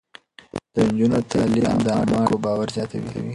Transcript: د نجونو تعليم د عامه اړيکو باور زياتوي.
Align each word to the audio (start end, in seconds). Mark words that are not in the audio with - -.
د 0.73 0.75
نجونو 0.87 1.19
تعليم 1.31 1.77
د 1.85 1.87
عامه 1.95 2.15
اړيکو 2.21 2.35
باور 2.43 2.67
زياتوي. 2.75 3.09